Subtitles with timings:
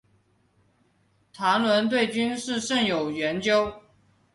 [1.31, 3.71] 谭纶对军事甚有研究。